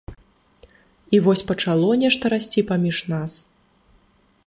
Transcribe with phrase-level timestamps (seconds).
[1.17, 3.33] І вось пачало нешта расці паміж нас.